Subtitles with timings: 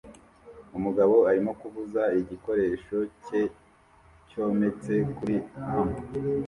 [0.77, 3.41] Umugabo arimo kuvuza igikoresho cye
[4.29, 5.35] cyometse kuri
[5.75, 5.95] amp